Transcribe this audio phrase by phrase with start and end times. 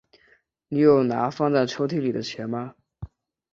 [0.69, 2.73] 你有拿放在抽屉里的钱吗？